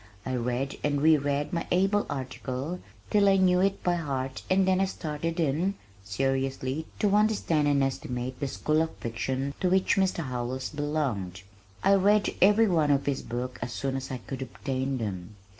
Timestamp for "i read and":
0.25-0.99